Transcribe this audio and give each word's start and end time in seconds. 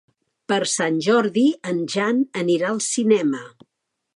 Per 0.51 0.57
Sant 0.71 0.97
Jordi 1.07 1.43
en 1.73 1.83
Jan 1.97 2.25
anirà 2.43 2.73
al 2.73 2.81
cinema. 2.87 3.45